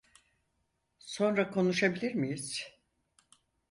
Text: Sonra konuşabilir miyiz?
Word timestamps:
Sonra 0.99 1.49
konuşabilir 1.51 2.13
miyiz? 2.13 2.71